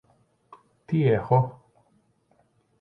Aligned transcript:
Τι 0.85 1.07
έχω; 1.09 1.61